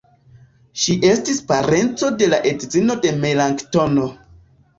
Ŝi 0.83 0.95
estis 1.09 1.41
parenco 1.51 2.09
de 2.23 2.31
la 2.33 2.41
edzino 2.53 2.97
de 3.05 3.13
Melanktono. 3.21 4.09